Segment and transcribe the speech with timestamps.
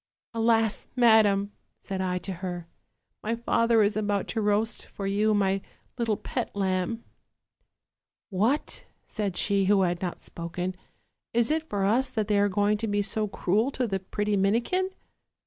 [0.33, 0.87] "'Alas!
[0.95, 2.65] madam,' said I to her,
[3.21, 5.61] 'my father is about to roast for you my
[5.95, 7.03] little pet lamb.'"
[8.31, 10.73] 'What,' said she who had not spoken,
[11.35, 14.35] 'is it for us that they are going to be so cruel to the pretty
[14.35, 14.89] Minikin?'